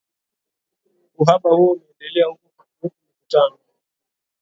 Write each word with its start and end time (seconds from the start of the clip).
Uhaba 1.21 1.49
huo 1.55 1.71
umeendelea 1.73 2.25
huku 2.27 2.47
kukiwepo 2.49 2.95
mivutano 3.07 3.57